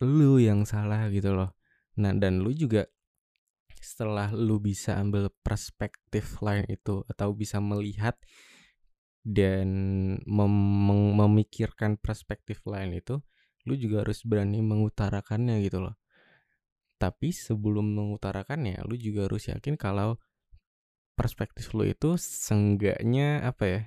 lu 0.02 0.42
yang 0.42 0.66
salah 0.66 1.10
gitu 1.14 1.36
loh. 1.36 1.54
Nah 2.00 2.14
dan 2.18 2.42
lu 2.42 2.54
juga 2.56 2.90
setelah 3.84 4.32
lu 4.32 4.64
bisa 4.64 4.96
ambil 4.96 5.28
perspektif 5.44 6.40
lain 6.40 6.64
itu 6.72 7.04
atau 7.12 7.36
bisa 7.36 7.60
melihat 7.60 8.16
dan 9.24 9.68
mem 10.24 10.56
memikirkan 11.20 12.00
perspektif 12.00 12.64
lain 12.64 12.96
itu 12.96 13.20
lu 13.64 13.76
juga 13.80 14.04
harus 14.04 14.24
berani 14.28 14.60
mengutarakannya 14.60 15.64
gitu 15.64 15.84
loh 15.84 15.96
tapi 17.04 17.36
sebelum 17.36 17.92
mengutarakannya 17.92 18.80
lu 18.88 18.96
juga 18.96 19.28
harus 19.28 19.52
yakin 19.52 19.76
kalau 19.76 20.16
perspektif 21.20 21.76
lu 21.76 21.84
itu 21.84 22.16
senggaknya 22.16 23.44
apa 23.44 23.64
ya 23.68 23.82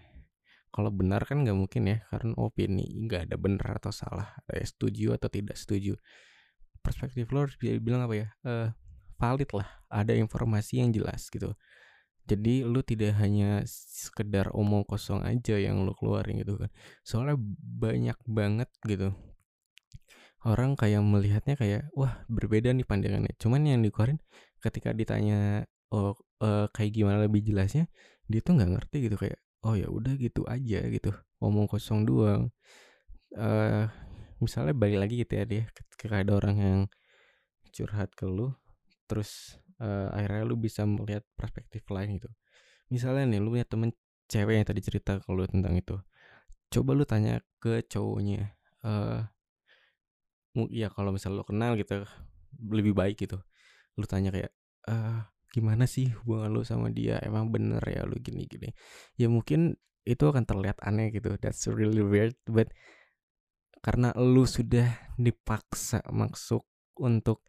kalau 0.69 0.93
benar 0.93 1.25
kan 1.25 1.41
nggak 1.41 1.57
mungkin 1.57 1.89
ya 1.89 2.05
karena 2.13 2.37
opini 2.37 2.85
nggak 3.09 3.33
ada 3.33 3.41
benar 3.41 3.81
atau 3.81 3.89
salah 3.89 4.37
ada 4.45 4.61
setuju 4.61 5.17
atau 5.17 5.33
tidak 5.33 5.57
setuju 5.57 5.97
perspektif 6.85 7.33
lo 7.33 7.49
harus 7.49 7.57
bilang 7.57 8.05
apa 8.05 8.15
ya 8.15 8.29
uh, 8.45 8.69
valid 9.17 9.49
lah 9.57 9.69
ada 9.89 10.13
informasi 10.13 10.85
yang 10.85 10.93
jelas 10.93 11.33
gitu 11.33 11.57
jadi 12.27 12.67
lu 12.67 12.83
tidak 12.83 13.15
hanya 13.23 13.63
sekedar 13.71 14.51
omong 14.51 14.83
kosong 14.83 15.23
aja 15.23 15.63
yang 15.63 15.87
lu 15.87 15.95
keluarin 15.95 16.43
gitu 16.43 16.59
kan. 16.59 16.71
Soalnya 17.07 17.39
banyak 17.63 18.19
banget 18.27 18.67
gitu. 18.83 19.15
Orang 20.47 20.79
kayak 20.79 21.03
melihatnya 21.03 21.59
kayak 21.59 21.91
wah 21.99 22.23
berbeda 22.31 22.71
nih 22.71 22.87
pandangannya. 22.87 23.35
Cuman 23.43 23.67
yang 23.67 23.83
dikeluarin 23.83 24.23
ketika 24.63 24.95
ditanya 24.95 25.67
oh 25.91 26.15
uh, 26.43 26.71
kayak 26.71 26.95
gimana 26.95 27.27
lebih 27.27 27.43
jelasnya, 27.43 27.91
dia 28.31 28.41
tuh 28.47 28.55
nggak 28.55 28.71
ngerti 28.79 28.97
gitu 29.11 29.17
kayak 29.19 29.39
oh 29.67 29.75
ya 29.75 29.91
udah 29.91 30.15
gitu 30.15 30.47
aja 30.47 30.87
gitu. 30.87 31.11
Omong 31.43 31.67
kosong 31.67 32.07
doang. 32.07 32.55
Uh, 33.35 33.91
misalnya 34.41 34.75
balik 34.77 34.99
lagi 35.01 35.15
gitu 35.25 35.33
ya 35.33 35.45
dia 35.49 35.63
ketika 35.73 36.21
ada 36.21 36.33
orang 36.37 36.57
yang 36.61 36.81
curhat 37.73 38.13
ke 38.13 38.29
lu 38.29 38.53
terus 39.09 39.57
uh, 39.81 40.13
akhirnya 40.13 40.45
lu 40.45 40.57
bisa 40.61 40.85
melihat 40.85 41.25
perspektif 41.37 41.85
lain 41.89 42.21
gitu 42.21 42.29
misalnya 42.93 43.25
nih 43.29 43.41
lu 43.41 43.53
punya 43.53 43.67
temen 43.67 43.91
cewek 44.29 44.61
yang 44.61 44.67
tadi 44.67 44.81
cerita 44.85 45.23
kalau 45.25 45.45
tentang 45.49 45.75
itu 45.77 45.97
coba 46.69 46.91
lu 46.93 47.05
tanya 47.09 47.41
ke 47.63 47.87
cowoknya 47.89 48.57
uh, 48.85 49.25
ya 50.73 50.89
kalau 50.89 51.13
misalnya 51.13 51.43
lu 51.43 51.47
kenal 51.47 51.77
gitu 51.77 52.09
lebih 52.73 52.97
baik 52.97 53.17
gitu. 53.21 53.39
Lu 54.01 54.05
tanya 54.09 54.33
kayak 54.33 54.53
uh, 54.89 55.29
gimana 55.53 55.85
sih 55.85 56.13
hubungan 56.25 56.51
lu 56.53 56.63
sama 56.65 56.89
dia? 56.89 57.21
Emang 57.21 57.53
bener 57.53 57.81
ya 57.85 58.09
lu 58.09 58.17
gini 58.21 58.49
gini 58.49 58.73
ya 59.21 59.29
mungkin 59.29 59.77
itu 60.07 60.25
akan 60.25 60.49
terlihat 60.49 60.81
aneh 60.81 61.13
gitu. 61.13 61.37
That's 61.37 61.69
really 61.69 62.03
weird 62.03 62.37
but 62.49 62.73
karena 63.85 64.11
lu 64.17 64.49
sudah 64.49 65.15
dipaksa 65.21 66.03
masuk 66.11 66.67
untuk 66.99 67.45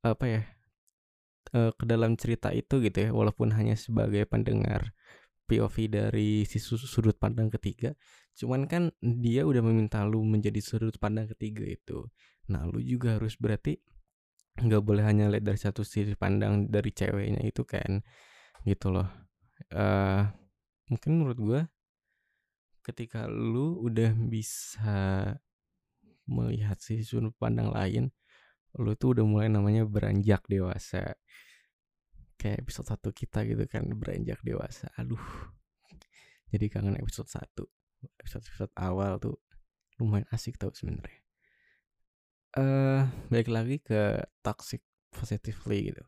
apa 0.00 0.24
ya 0.24 0.42
uh, 1.54 1.70
ke 1.76 1.84
dalam 1.84 2.16
cerita 2.16 2.50
itu 2.50 2.80
gitu 2.80 2.98
ya 2.98 3.10
walaupun 3.12 3.52
hanya 3.54 3.76
sebagai 3.76 4.24
pendengar 4.26 4.96
POV 5.50 5.76
dari 5.90 6.46
si 6.46 6.62
sudut 6.62 7.18
pandang 7.18 7.50
ketiga. 7.50 7.90
Cuman 8.38 8.70
kan 8.70 8.94
dia 9.02 9.42
udah 9.42 9.58
meminta 9.58 10.06
lu 10.06 10.22
menjadi 10.22 10.62
sudut 10.62 10.94
pandang 11.02 11.26
ketiga 11.26 11.66
itu. 11.66 12.06
Nah 12.54 12.70
lu 12.70 12.78
juga 12.78 13.18
harus 13.18 13.34
berarti 13.34 13.74
nggak 14.62 14.82
boleh 14.86 15.02
hanya 15.02 15.26
lihat 15.26 15.42
dari 15.42 15.58
satu 15.58 15.82
sisi 15.82 16.14
pandang 16.14 16.70
dari 16.70 16.94
ceweknya 16.94 17.42
itu 17.42 17.66
kan 17.66 17.98
gitu 18.62 18.94
loh. 18.94 19.10
Uh, 19.74 20.30
mungkin 20.86 21.10
menurut 21.18 21.38
gue 21.42 21.60
ketika 22.86 23.26
lu 23.26 23.82
udah 23.82 24.14
bisa 24.14 25.34
melihat 26.30 26.78
sisi 26.78 27.02
sudut 27.02 27.34
pandang 27.34 27.74
lain 27.74 28.14
lu 28.78 28.94
tuh 28.94 29.18
udah 29.18 29.24
mulai 29.26 29.48
namanya 29.50 29.82
beranjak 29.82 30.46
dewasa 30.46 31.18
kayak 32.40 32.64
episode 32.64 32.88
satu 32.88 33.12
kita 33.12 33.44
gitu 33.44 33.68
kan 33.68 33.84
beranjak 33.92 34.40
dewasa. 34.40 34.88
Aduh 34.96 35.20
jadi 36.48 36.72
kangen 36.72 36.96
episode 36.96 37.28
satu. 37.28 37.68
Episode 38.16 38.48
episode 38.48 38.72
awal 38.80 39.20
tuh 39.20 39.36
lumayan 40.00 40.24
asik 40.32 40.56
tau 40.56 40.72
sebenarnya 40.72 41.20
eh 42.58 42.58
uh, 42.58 43.02
balik 43.30 43.46
lagi 43.46 43.78
ke 43.78 44.18
toxic 44.42 44.82
positively 45.14 45.94
gitu. 45.94 46.02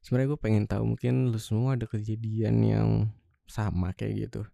Sebenarnya 0.00 0.32
gue 0.32 0.40
pengen 0.40 0.64
tahu 0.64 0.96
mungkin 0.96 1.28
lu 1.28 1.36
semua 1.36 1.76
ada 1.76 1.84
kejadian 1.84 2.64
yang 2.64 2.88
sama 3.44 3.92
kayak 3.92 4.28
gitu. 4.28 4.48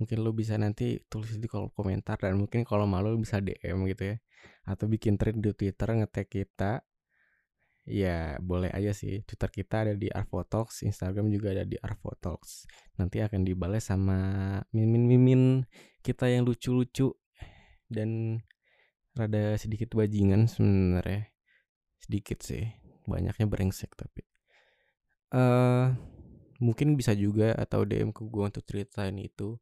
Mungkin 0.00 0.24
lu 0.24 0.32
bisa 0.32 0.56
nanti 0.56 1.04
tulis 1.12 1.36
di 1.36 1.44
kolom 1.44 1.68
komentar 1.76 2.16
dan 2.16 2.40
mungkin 2.40 2.64
kalau 2.64 2.88
malu 2.88 3.20
bisa 3.20 3.44
DM 3.44 3.84
gitu 3.92 4.16
ya. 4.16 4.18
Atau 4.64 4.88
bikin 4.88 5.20
thread 5.20 5.36
di 5.36 5.52
Twitter 5.52 5.92
ngetek 5.92 6.32
kita 6.32 6.80
ya 7.84 8.36
boleh 8.40 8.70
aja 8.70 8.92
sih. 8.92 9.24
Twitter 9.24 9.50
kita 9.50 9.76
ada 9.88 9.94
di 9.96 10.08
Arvotalks 10.12 10.84
Instagram 10.84 11.32
juga 11.32 11.52
ada 11.56 11.64
di 11.64 11.76
Arvotalks. 11.80 12.68
Nanti 13.00 13.24
akan 13.24 13.44
dibalas 13.44 13.88
sama 13.88 14.18
mimin-mimin 14.74 15.64
kita 16.00 16.28
yang 16.28 16.44
lucu-lucu 16.44 17.12
dan 17.90 18.40
rada 19.16 19.56
sedikit 19.58 19.96
bajingan 19.96 20.46
sebenarnya. 20.46 21.28
Sedikit 22.00 22.40
sih 22.40 22.64
banyaknya 23.08 23.46
brengsek 23.48 23.92
tapi. 23.96 24.22
Uh, 25.30 25.94
mungkin 26.58 26.98
bisa 26.98 27.14
juga 27.14 27.54
atau 27.54 27.86
DM 27.86 28.10
ke 28.10 28.22
gue 28.26 28.44
untuk 28.44 28.64
ceritain 28.66 29.16
itu. 29.18 29.58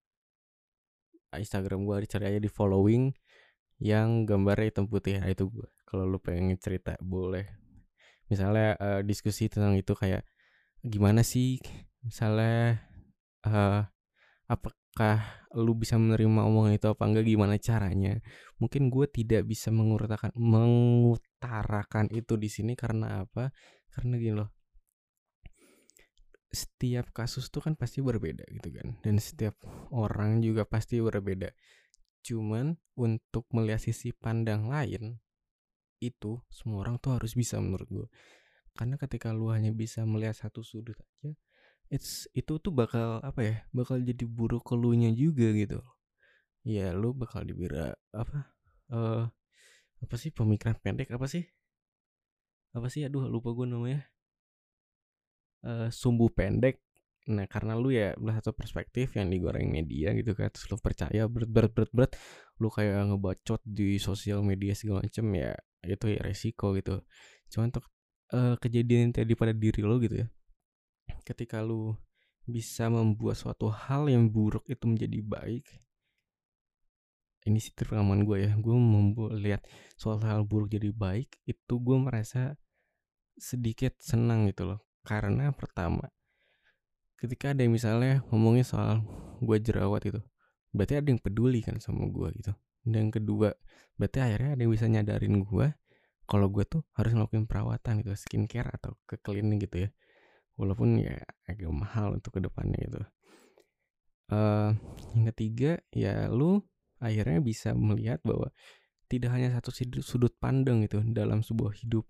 Instagram 1.29 1.85
gue 1.85 2.09
dicari 2.09 2.25
aja 2.25 2.41
di 2.41 2.49
following 2.49 3.13
yang 3.79 4.25
gambarnya 4.25 4.73
hitam 4.73 4.89
putih. 4.89 5.21
Nah, 5.21 5.29
itu 5.29 5.47
gue 5.47 5.69
kalau 5.85 6.05
lu 6.09 6.19
pengen 6.19 6.57
cerita 6.57 6.97
boleh 7.05 7.58
misalnya 8.29 8.77
uh, 8.79 9.01
diskusi 9.05 9.49
tentang 9.49 9.77
itu 9.77 9.93
kayak 9.97 10.25
gimana 10.85 11.27
sih 11.27 11.59
misalnya 12.05 12.79
uh, 13.45 13.83
apakah 14.49 15.49
lu 15.57 15.77
bisa 15.77 15.97
menerima 15.97 16.45
omongan 16.45 16.77
itu 16.77 16.87
apa 16.89 17.03
enggak? 17.09 17.25
Gimana 17.29 17.57
caranya? 17.61 18.21
Mungkin 18.61 18.93
gue 18.93 19.07
tidak 19.09 19.49
bisa 19.49 19.69
mengutarakan 19.73 20.33
mengutarakan 20.37 22.13
itu 22.13 22.37
di 22.37 22.49
sini 22.53 22.73
karena 22.77 23.25
apa? 23.25 23.51
Karena 23.93 24.15
gini 24.21 24.37
loh 24.37 24.59
setiap 26.49 27.13
kasus 27.13 27.53
tuh 27.53 27.61
kan 27.61 27.77
pasti 27.77 28.01
berbeda 28.01 28.41
gitu 28.49 28.73
kan 28.73 28.97
dan 29.05 29.21
setiap 29.21 29.61
orang 29.93 30.41
juga 30.41 30.65
pasti 30.65 30.97
berbeda. 31.01 31.53
Cuman 32.25 32.77
untuk 32.97 33.45
melihat 33.53 33.81
sisi 33.85 34.17
pandang 34.17 34.69
lain 34.69 35.21
itu 35.99 36.41
semua 36.49 36.87
orang 36.87 36.97
tuh 37.03 37.19
harus 37.19 37.35
bisa 37.35 37.59
menurut 37.59 37.89
gue 37.91 38.09
karena 38.79 38.95
ketika 38.95 39.35
lu 39.35 39.51
hanya 39.51 39.75
bisa 39.75 40.07
melihat 40.07 40.39
satu 40.39 40.63
sudut 40.63 40.95
aja 40.97 41.35
it's 41.89 42.29
itu 42.37 42.61
tuh 42.61 42.73
bakal 42.73 43.21
apa 43.25 43.41
ya 43.41 43.55
bakal 43.73 43.97
jadi 44.01 44.25
buruk 44.29 44.65
kelunya 44.65 45.11
juga 45.13 45.49
gitu. 45.57 45.81
Ya 46.65 46.93
lu 46.93 47.17
bakal 47.17 47.49
dibira 47.49 47.97
apa 48.13 48.53
eh 48.93 48.97
uh, 48.97 49.25
apa 50.05 50.15
sih 50.21 50.31
pemikiran 50.31 50.77
pendek 50.79 51.09
apa 51.13 51.27
sih? 51.27 51.45
Apa 52.77 52.93
sih? 52.93 53.09
Aduh 53.09 53.27
lupa 53.27 53.57
gue 53.57 53.67
namanya. 53.67 54.01
Uh, 55.65 55.89
sumbu 55.91 56.29
pendek. 56.31 56.85
Nah 57.29 57.45
karena 57.49 57.77
lu 57.77 57.93
ya 57.93 58.13
belah 58.21 58.41
satu 58.41 58.53
perspektif 58.57 59.17
yang 59.17 59.29
digoreng 59.33 59.69
media 59.69 60.13
gitu 60.17 60.33
kan 60.33 60.49
terus 60.49 60.69
lu 60.73 60.79
percaya 60.81 61.29
berat 61.29 61.51
berat 61.53 61.73
berat 61.77 61.91
berat 61.93 62.13
lu 62.57 62.69
kayak 62.73 63.05
ngebacot 63.13 63.61
di 63.69 64.01
sosial 64.01 64.41
media 64.41 64.73
segala 64.73 65.05
macem 65.05 65.29
ya 65.37 65.53
itu 65.87 66.07
ya 66.11 66.21
resiko 66.25 66.75
gitu 66.75 67.03
cuman 67.53 67.71
untuk 67.71 67.87
uh, 68.35 68.55
kejadian 68.59 69.15
tadi 69.15 69.33
pada 69.39 69.55
diri 69.55 69.81
lo 69.85 70.01
gitu 70.03 70.25
ya 70.25 70.29
ketika 71.23 71.63
lu 71.63 71.95
bisa 72.49 72.89
membuat 72.89 73.37
suatu 73.37 73.69
hal 73.69 74.09
yang 74.09 74.27
buruk 74.33 74.65
itu 74.67 74.85
menjadi 74.89 75.21
baik 75.21 75.65
ini 77.47 77.61
sih 77.63 77.73
pengalaman 77.73 78.25
gue 78.25 78.49
ya 78.49 78.53
gue 78.57 78.77
membuat 78.77 79.39
lihat 79.39 79.63
suatu 79.97 80.25
hal 80.27 80.45
buruk 80.45 80.73
jadi 80.73 80.91
baik 80.93 81.39
itu 81.49 81.75
gue 81.81 81.97
merasa 81.97 82.57
sedikit 83.39 83.95
senang 84.03 84.51
gitu 84.51 84.69
loh 84.69 84.89
karena 85.09 85.49
pertama, 85.57 86.05
ketika 87.17 87.57
ada 87.57 87.65
yang 87.65 87.73
misalnya 87.73 88.21
ngomongin 88.29 88.61
soal 88.61 89.01
gue 89.41 89.57
jerawat 89.57 90.05
itu, 90.05 90.21
berarti 90.77 91.01
ada 91.01 91.09
yang 91.09 91.17
peduli 91.17 91.65
kan 91.65 91.81
sama 91.81 92.05
gue 92.13 92.29
gitu. 92.37 92.53
Dan 92.89 93.09
yang 93.09 93.15
kedua, 93.15 93.53
berarti 94.01 94.19
akhirnya 94.25 94.57
ada 94.57 94.61
yang 94.65 94.73
bisa 94.73 94.87
nyadarin 94.89 95.45
gue 95.45 95.67
kalau 96.29 96.49
gue 96.53 96.65
tuh 96.65 96.85
harus 96.97 97.13
ngelakuin 97.13 97.49
perawatan 97.49 98.05
gitu, 98.05 98.13
skincare 98.17 98.69
atau 98.73 98.97
ke 99.05 99.21
klinik 99.21 99.69
gitu 99.69 99.89
ya. 99.89 99.91
Walaupun 100.57 100.99
ya 101.01 101.21
agak 101.47 101.71
mahal 101.71 102.17
untuk 102.17 102.37
ke 102.37 102.41
depannya 102.43 102.79
gitu. 102.83 103.01
Uh, 104.29 104.77
yang 105.17 105.33
ketiga, 105.33 105.81
ya 105.93 106.29
lu 106.29 106.61
akhirnya 107.01 107.41
bisa 107.41 107.73
melihat 107.73 108.21
bahwa 108.27 108.53
tidak 109.09 109.33
hanya 109.33 109.49
satu 109.57 109.73
sudut 110.05 110.37
pandang 110.37 110.85
gitu 110.85 111.01
dalam 111.13 111.41
sebuah 111.41 111.73
hidup. 111.77 112.05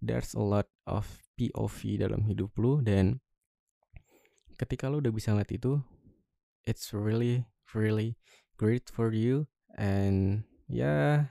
There's 0.00 0.32
a 0.34 0.42
lot 0.42 0.66
of 0.88 1.06
POV 1.40 1.96
dalam 1.96 2.28
hidup 2.28 2.52
lu 2.60 2.84
dan 2.84 3.24
ketika 4.60 4.92
lu 4.92 5.00
udah 5.00 5.08
bisa 5.08 5.32
ngeliat 5.32 5.56
itu 5.56 5.80
it's 6.68 6.92
really 6.92 7.48
really 7.72 8.20
great 8.60 8.92
for 8.92 9.16
you 9.16 9.48
and 9.78 10.46
ya 10.70 11.26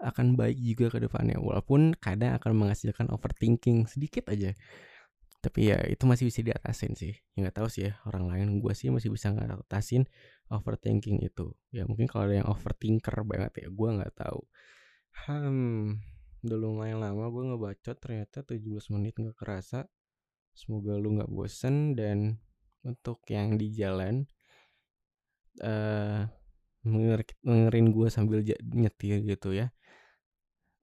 akan 0.00 0.36
baik 0.36 0.58
juga 0.60 0.98
ke 0.98 0.98
depannya. 1.04 1.40
Walaupun 1.40 1.96
kadang 1.96 2.36
akan 2.36 2.52
menghasilkan 2.52 3.08
overthinking 3.08 3.88
sedikit 3.88 4.28
aja. 4.28 4.52
Tapi 5.44 5.72
ya 5.72 5.78
itu 5.84 6.04
masih 6.08 6.28
bisa 6.28 6.40
diatasin 6.40 6.96
sih. 6.96 7.12
Ya 7.36 7.44
nggak 7.44 7.56
tahu 7.60 7.68
sih 7.68 7.92
ya 7.92 8.00
orang 8.08 8.32
lain 8.32 8.48
gue 8.64 8.72
sih 8.72 8.88
masih 8.88 9.12
bisa 9.12 9.32
ngatasin 9.32 10.08
overthinking 10.48 11.20
itu. 11.20 11.52
Ya 11.72 11.84
mungkin 11.84 12.08
kalau 12.08 12.28
ada 12.28 12.44
yang 12.44 12.48
overthinker 12.48 13.16
banget 13.24 13.64
ya 13.64 13.68
gue 13.68 13.88
nggak 14.00 14.14
tahu. 14.16 14.40
Hmm 15.28 16.00
udah 16.44 16.60
lumayan 16.60 17.00
lama 17.00 17.32
gue 17.32 17.42
ngebacot 17.48 17.96
ternyata 17.96 18.44
17 18.44 18.92
menit 18.92 19.16
nggak 19.16 19.36
kerasa. 19.36 19.88
Semoga 20.52 21.00
lu 21.00 21.16
nggak 21.16 21.32
bosen 21.32 21.96
dan 21.96 22.38
untuk 22.84 23.24
yang 23.32 23.56
di 23.56 23.72
jalan 23.72 24.28
uh, 25.64 26.28
dengerin 26.84 27.88
gue 27.90 28.08
sambil 28.12 28.44
nyetir 28.72 29.24
gitu 29.24 29.56
ya. 29.56 29.72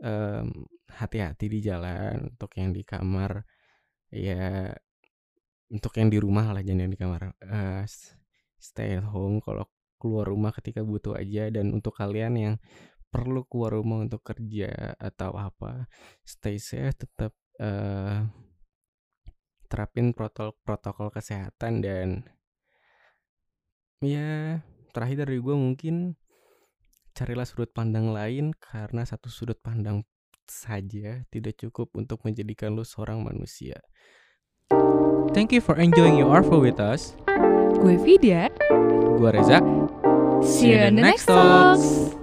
Um, 0.01 0.65
hati-hati 0.89 1.45
di 1.45 1.59
jalan 1.61 2.33
untuk 2.33 2.51
yang 2.57 2.73
di 2.73 2.81
kamar 2.81 3.45
ya 4.09 4.73
untuk 5.69 5.93
yang 6.01 6.09
di 6.09 6.17
rumah 6.17 6.51
lah 6.51 6.65
jangan 6.65 6.89
yang 6.89 6.93
di 6.93 6.99
kamar. 6.99 7.37
Uh, 7.39 7.85
stay 8.57 8.97
at 8.97 9.05
home 9.05 9.41
kalau 9.41 9.65
keluar 10.01 10.25
rumah 10.25 10.49
ketika 10.49 10.81
butuh 10.81 11.13
aja 11.13 11.53
dan 11.53 11.69
untuk 11.73 11.93
kalian 11.93 12.33
yang 12.33 12.55
perlu 13.13 13.45
keluar 13.45 13.77
rumah 13.77 14.01
untuk 14.01 14.23
kerja 14.25 14.97
atau 14.97 15.35
apa 15.35 15.85
stay 16.23 16.57
safe 16.57 16.95
tetap 16.95 17.35
uh, 17.59 18.23
terapin 19.67 20.15
protokol 20.15 20.57
protokol 20.63 21.11
kesehatan 21.11 21.83
dan 21.83 22.07
ya 23.99 24.63
terakhir 24.91 25.25
dari 25.25 25.39
gue 25.39 25.55
mungkin 25.55 26.19
carilah 27.11 27.47
sudut 27.47 27.71
pandang 27.71 28.11
lain 28.11 28.55
karena 28.55 29.03
satu 29.03 29.27
sudut 29.27 29.59
pandang 29.59 30.03
saja 30.47 31.23
tidak 31.31 31.59
cukup 31.59 31.91
untuk 31.95 32.23
menjadikan 32.27 32.75
lo 32.75 32.83
seorang 32.83 33.23
manusia. 33.23 33.79
Thank 35.31 35.55
you 35.55 35.63
for 35.63 35.79
enjoying 35.79 36.19
your 36.19 36.31
Arvo 36.35 36.59
with 36.59 36.79
us. 36.79 37.15
Gue 37.79 37.95
Vidya. 37.95 38.51
Gue 39.15 39.31
Reza. 39.31 39.63
See 40.43 40.75
you 40.75 40.79
in 40.83 40.99
the 40.99 41.03
next 41.07 41.27
talks. 41.27 42.20